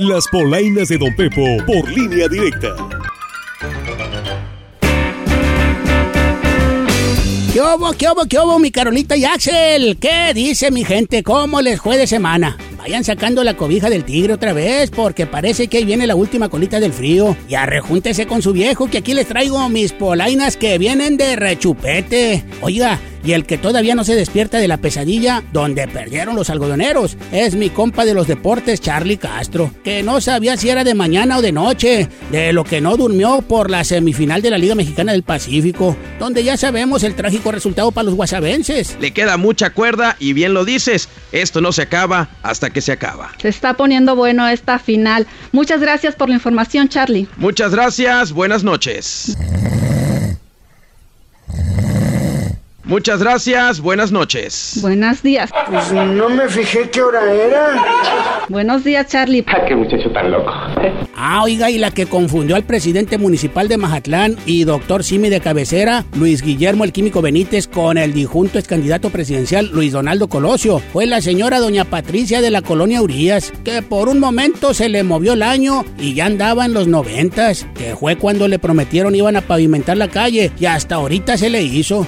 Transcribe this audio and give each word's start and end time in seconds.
Las 0.00 0.28
polainas 0.28 0.86
de 0.86 0.96
Don 0.96 1.12
Pepo 1.16 1.42
por 1.66 1.90
línea 1.90 2.28
directa. 2.28 2.68
¿Qué 7.52 7.60
hubo, 7.60 7.92
qué 7.94 8.06
hubo, 8.06 8.24
qué 8.26 8.38
hubo, 8.38 8.60
mi 8.60 8.70
Carolita 8.70 9.16
y 9.16 9.24
Axel? 9.24 9.98
¿Qué 10.00 10.32
dice 10.34 10.70
mi 10.70 10.84
gente? 10.84 11.24
¿Cómo 11.24 11.60
les 11.60 11.80
fue 11.80 11.98
de 11.98 12.06
semana? 12.06 12.56
Vayan 12.76 13.02
sacando 13.02 13.42
la 13.42 13.56
cobija 13.56 13.90
del 13.90 14.04
tigre 14.04 14.34
otra 14.34 14.52
vez, 14.52 14.92
porque 14.92 15.26
parece 15.26 15.66
que 15.66 15.78
ahí 15.78 15.84
viene 15.84 16.06
la 16.06 16.14
última 16.14 16.48
colita 16.48 16.78
del 16.78 16.92
frío. 16.92 17.36
Y 17.48 17.56
arrejúntese 17.56 18.28
con 18.28 18.40
su 18.40 18.52
viejo, 18.52 18.88
que 18.88 18.98
aquí 18.98 19.14
les 19.14 19.26
traigo 19.26 19.68
mis 19.68 19.92
polainas 19.92 20.56
que 20.56 20.78
vienen 20.78 21.16
de 21.16 21.34
rechupete. 21.34 22.44
Oiga, 22.60 23.00
y 23.24 23.32
el 23.32 23.46
que 23.46 23.58
todavía 23.58 23.94
no 23.94 24.04
se 24.04 24.14
despierta 24.14 24.58
de 24.58 24.68
la 24.68 24.78
pesadilla 24.78 25.42
donde 25.52 25.88
perdieron 25.88 26.36
los 26.36 26.50
algodoneros 26.50 27.16
es 27.32 27.54
mi 27.54 27.70
compa 27.70 28.04
de 28.04 28.14
los 28.14 28.26
deportes, 28.26 28.80
Charlie 28.80 29.16
Castro, 29.16 29.70
que 29.84 30.02
no 30.02 30.20
sabía 30.20 30.56
si 30.56 30.68
era 30.68 30.84
de 30.84 30.94
mañana 30.94 31.38
o 31.38 31.42
de 31.42 31.52
noche, 31.52 32.08
de 32.30 32.52
lo 32.52 32.64
que 32.64 32.80
no 32.80 32.96
durmió 32.96 33.42
por 33.42 33.70
la 33.70 33.84
semifinal 33.84 34.42
de 34.42 34.50
la 34.50 34.58
Liga 34.58 34.74
Mexicana 34.74 35.12
del 35.12 35.22
Pacífico, 35.22 35.96
donde 36.18 36.44
ya 36.44 36.56
sabemos 36.56 37.02
el 37.02 37.14
trágico 37.14 37.52
resultado 37.52 37.92
para 37.92 38.04
los 38.04 38.14
guasavenses. 38.14 38.96
Le 39.00 39.12
queda 39.12 39.36
mucha 39.36 39.70
cuerda 39.70 40.16
y 40.18 40.32
bien 40.32 40.54
lo 40.54 40.64
dices, 40.64 41.08
esto 41.32 41.60
no 41.60 41.72
se 41.72 41.82
acaba 41.82 42.28
hasta 42.42 42.70
que 42.70 42.80
se 42.80 42.92
acaba. 42.92 43.32
Se 43.40 43.48
está 43.48 43.74
poniendo 43.74 44.16
bueno 44.16 44.48
esta 44.48 44.78
final. 44.78 45.26
Muchas 45.52 45.80
gracias 45.80 46.14
por 46.14 46.28
la 46.28 46.36
información, 46.36 46.88
Charlie. 46.88 47.28
Muchas 47.36 47.72
gracias, 47.72 48.32
buenas 48.32 48.64
noches. 48.64 49.36
Muchas 52.88 53.22
gracias, 53.22 53.82
buenas 53.82 54.12
noches. 54.12 54.78
Buenos 54.80 55.22
días. 55.22 55.50
Pues 55.70 55.92
no 55.92 56.30
me 56.30 56.48
fijé 56.48 56.88
qué 56.88 57.02
hora 57.02 57.30
era. 57.34 58.46
Buenos 58.48 58.82
días, 58.82 59.06
Charlie. 59.06 59.44
Ah, 59.46 59.66
qué 59.68 59.76
muchacho 59.76 60.10
tan 60.10 60.30
loco. 60.30 60.50
Ah, 61.14 61.42
oiga, 61.42 61.70
y 61.70 61.76
la 61.76 61.90
que 61.90 62.06
confundió 62.06 62.56
al 62.56 62.64
presidente 62.64 63.18
municipal 63.18 63.68
de 63.68 63.76
Mazatlán 63.76 64.36
y 64.46 64.64
doctor 64.64 65.04
Simi 65.04 65.28
de 65.28 65.42
cabecera, 65.42 66.06
Luis 66.16 66.40
Guillermo 66.40 66.84
el 66.84 66.92
Químico 66.94 67.20
Benítez, 67.20 67.68
con 67.68 67.98
el 67.98 68.14
dijunto 68.14 68.58
ex 68.58 68.66
candidato 68.66 69.10
presidencial 69.10 69.68
Luis 69.70 69.92
Donaldo 69.92 70.28
Colosio, 70.28 70.78
fue 70.90 71.04
la 71.04 71.20
señora 71.20 71.60
doña 71.60 71.84
Patricia 71.84 72.40
de 72.40 72.50
la 72.50 72.62
colonia 72.62 73.02
Urias, 73.02 73.52
que 73.64 73.82
por 73.82 74.08
un 74.08 74.18
momento 74.18 74.72
se 74.72 74.88
le 74.88 75.02
movió 75.02 75.34
el 75.34 75.42
año 75.42 75.84
y 75.98 76.14
ya 76.14 76.24
andaba 76.24 76.64
en 76.64 76.72
los 76.72 76.88
noventas, 76.88 77.66
que 77.74 77.96
fue 77.96 78.16
cuando 78.16 78.48
le 78.48 78.58
prometieron 78.58 79.14
iban 79.14 79.36
a 79.36 79.42
pavimentar 79.42 79.98
la 79.98 80.08
calle 80.08 80.52
y 80.58 80.64
hasta 80.64 80.94
ahorita 80.94 81.36
se 81.36 81.50
le 81.50 81.62
hizo. 81.62 82.06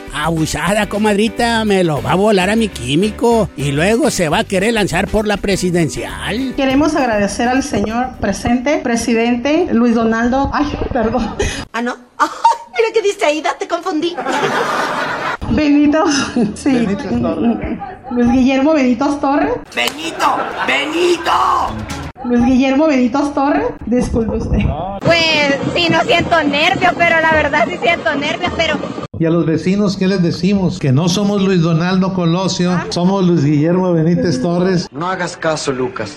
Abusada, 0.71 0.89
comadrita, 0.89 1.65
me 1.65 1.83
lo 1.83 2.01
va 2.01 2.13
a 2.13 2.15
volar 2.15 2.49
a 2.49 2.55
mi 2.55 2.69
químico 2.69 3.51
y 3.57 3.73
luego 3.73 4.09
se 4.09 4.29
va 4.29 4.39
a 4.39 4.45
querer 4.45 4.75
lanzar 4.75 5.09
por 5.09 5.27
la 5.27 5.37
presidencial. 5.37 6.55
Queremos 6.55 6.95
agradecer 6.95 7.49
al 7.49 7.65
señor 7.65 8.11
presente, 8.21 8.79
presidente 8.79 9.67
Luis 9.73 9.97
Donaldo. 9.97 10.49
Ay, 10.55 10.67
perdón. 10.93 11.35
Ah, 11.73 11.83
no. 11.83 11.97
Ay, 12.19 12.29
mira 12.79 12.93
que 12.95 13.03
distraída, 13.03 13.59
te 13.59 13.67
confundí. 13.67 14.15
Benito, 15.51 16.05
sí. 16.55 16.87
Luis 18.13 18.31
Guillermo 18.31 18.73
Benitos 18.73 19.21
Torres. 19.21 19.55
Benito, 19.75 20.37
Benito. 20.69 21.33
Luis 22.23 22.45
Guillermo 22.45 22.87
Benitos 22.87 23.35
Torres. 23.35 23.67
Disculpe 23.87 24.37
usted. 24.37 24.59
Pues 25.21 25.75
sí, 25.75 25.89
no 25.91 26.01
siento 26.03 26.43
nervios, 26.43 26.93
pero 26.97 27.21
la 27.21 27.33
verdad 27.33 27.67
sí 27.69 27.77
siento 27.83 28.15
nervios, 28.15 28.53
pero 28.57 28.79
y 29.19 29.27
a 29.27 29.31
los 29.31 29.45
vecinos, 29.45 29.99
¿qué 29.99 30.09
les 30.09 30.23
decimos? 30.23 30.79
Que 30.79 30.93
no 30.93 31.11
somos 31.11 31.43
Luis 31.43 31.61
Donaldo 31.61 32.15
Colosio, 32.15 32.73
somos 32.89 33.23
Luis 33.27 33.45
Guillermo 33.45 33.93
Benítez 33.93 34.41
Torres. 34.41 34.89
No 34.93 35.11
hagas 35.11 35.37
caso, 35.37 35.73
Lucas. 35.73 36.17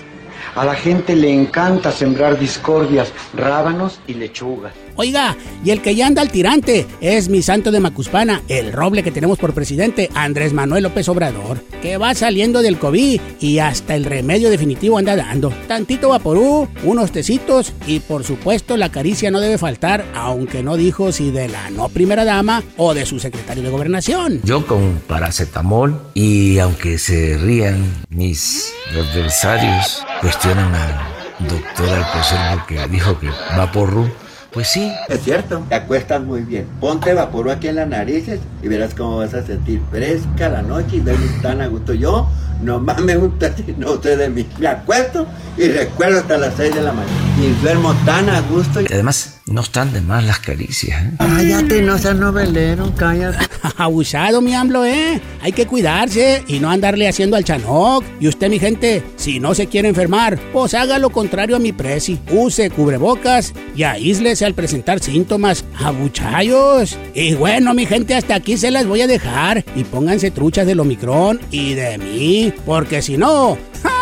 A 0.56 0.64
la 0.64 0.74
gente 0.74 1.14
le 1.14 1.34
encanta 1.34 1.92
sembrar 1.92 2.40
discordias, 2.40 3.12
rábanos 3.36 4.00
y 4.08 4.14
lechugas. 4.14 4.72
Oiga, 4.96 5.36
y 5.64 5.72
el 5.72 5.82
que 5.82 5.96
ya 5.96 6.08
anda 6.08 6.22
al 6.22 6.32
tirante 6.32 6.86
es 7.02 7.30
mi 7.30 7.42
santo 7.42 7.72
de 7.72 7.80
Macuspana, 7.80 8.42
el 8.48 8.72
roble 8.72 9.04
que 9.04 9.12
tenemos 9.12 9.40
por 9.40 9.54
presidente, 9.54 10.10
Andrés 10.14 10.54
Manuel 10.54 10.84
López 10.84 11.10
Obrador, 11.10 11.60
que 11.82 11.98
va 11.98 12.14
saliendo 12.14 12.62
del 12.62 12.78
COVID 12.78 13.20
y 13.40 13.60
hasta 13.60 13.96
el 13.96 14.06
remedio 14.06 14.50
definitivo 14.50 14.98
anda 14.98 15.16
dando. 15.16 15.52
Tantito 15.68 16.10
vaporú, 16.10 16.68
unos 16.84 17.12
tecitos 17.12 17.74
y 17.88 18.00
por 18.00 18.24
supuesto 18.24 18.78
la 18.78 18.90
caricia 18.90 19.32
no 19.32 19.40
debe 19.40 19.58
faltar, 19.58 20.06
aunque 20.14 20.64
no 20.64 20.78
dijo 20.78 21.12
si 21.12 21.32
de 21.32 21.48
la 21.48 21.70
no 21.72 21.90
primera 21.90 22.26
dama 22.26 22.64
o 22.78 22.94
de 22.94 23.06
su 23.06 23.20
secretario 23.20 23.64
de 23.64 23.70
gobernación. 23.70 24.42
Yo 24.44 24.66
con 24.66 25.02
paracetamol 25.08 26.00
y 26.14 26.60
aunque 26.60 26.98
se 26.98 27.38
rían 27.38 27.84
mis 28.10 28.74
adversarios, 28.92 30.04
cuestionan 30.22 30.74
al 30.74 31.48
doctor 31.48 31.90
Alcocer 31.90 32.60
que 32.68 32.88
dijo 32.88 33.20
que 33.20 33.30
vaporú 33.58 34.10
pues 34.54 34.68
sí. 34.68 34.94
Es 35.10 35.24
cierto, 35.24 35.64
te 35.68 35.76
acuestas 35.76 36.22
muy 36.22 36.42
bien. 36.42 36.68
Ponte 36.80 37.14
vapor 37.14 37.50
aquí 37.50 37.68
en 37.68 37.76
las 37.76 37.88
narices 37.88 38.40
y 38.62 38.68
verás 38.68 38.94
cómo 38.94 39.18
vas 39.18 39.34
a 39.34 39.44
sentir 39.44 39.82
fresca 39.90 40.48
la 40.48 40.62
noche 40.62 40.98
y 40.98 41.00
duermes 41.00 41.42
tan 41.42 41.60
a 41.60 41.68
gusto. 41.68 41.94
Yo 41.94 42.30
nomás 42.62 43.02
me 43.02 43.16
gusta 43.16 43.56
si 43.56 43.74
no 43.78 44.02
sé 44.02 44.16
de 44.16 44.30
mí. 44.30 44.48
Me 44.60 44.68
acuesto 44.68 45.26
y 45.58 45.68
recuerdo 45.68 46.20
hasta 46.20 46.38
las 46.38 46.54
6 46.56 46.76
de 46.76 46.82
la 46.82 46.94
mañana. 46.94 47.33
Y 47.42 47.50
duermo 47.62 47.94
tan 48.06 48.30
a 48.30 48.42
gusto. 48.42 48.82
Y 48.82 48.86
además, 48.92 49.42
no 49.48 49.62
están 49.62 49.92
de 49.92 50.02
más 50.02 50.24
las 50.24 50.40
caricias. 50.40 51.04
¿eh? 51.04 51.12
Cállate, 51.18 51.82
no 51.82 51.98
seas 51.98 52.16
novelero, 52.16 52.94
cállate. 52.96 53.38
Abusado, 53.78 54.40
mi 54.42 54.54
AMLO, 54.54 54.86
¿eh? 54.86 55.20
Hay 55.42 55.52
que 55.52 55.66
cuidarse 55.66 56.44
y 56.48 56.60
no 56.60 56.70
andarle 56.70 57.08
haciendo 57.08 57.36
al 57.36 57.44
chanoc. 57.44 58.04
Y 58.20 58.28
usted, 58.28 58.50
mi 58.50 58.60
gente, 58.60 59.04
si 59.16 59.40
no 59.40 59.56
se 59.56 59.68
quiere 59.68 59.90
enfermar, 59.90 60.40
pues 60.54 60.74
haga 60.76 61.00
lo 61.00 61.10
contrario 61.10 61.56
a 61.56 61.60
mi 61.60 61.72
presi. 61.72 62.20
Use 62.32 62.70
cubrebocas 62.70 63.54
y 63.76 63.84
aíslese 63.84 64.46
al 64.46 64.54
presentar 64.54 65.00
síntomas. 65.00 65.66
Abuchayos. 65.80 66.98
Y 67.14 67.34
bueno, 67.34 67.74
mi 67.74 67.86
gente, 67.86 68.16
hasta 68.16 68.36
aquí 68.36 68.58
se 68.58 68.72
las 68.72 68.86
voy 68.86 69.02
a 69.02 69.08
dejar. 69.08 69.66
Y 69.76 69.84
pónganse 69.84 70.32
truchas 70.32 70.68
del 70.68 70.80
Omicron 70.80 71.40
y 71.52 71.74
de 71.74 71.98
mí. 71.98 72.54
Porque 72.66 73.02
si 73.02 73.18
no... 73.18 73.58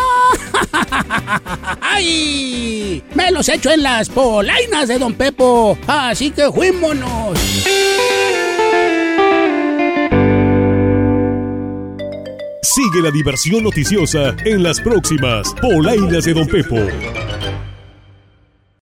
¡Ay! 1.82 3.04
Me 3.14 3.32
los 3.32 3.48
echo 3.50 3.72
en 3.72 3.84
las 3.84 4.10
polainas 4.10 4.88
de 4.88 5.00
Don 5.00 5.14
Pepo. 5.14 5.78
Así 5.88 6.32
que 6.32 6.52
fuímonos. 6.52 7.38
Sigue 12.62 13.02
la 13.04 13.12
diversión 13.12 13.64
noticiosa 13.64 14.36
en 14.46 14.64
las 14.64 14.80
próximas 14.80 15.54
polainas 15.62 16.24
de 16.24 16.34
Don 16.34 16.48
Pepo. 16.48 16.78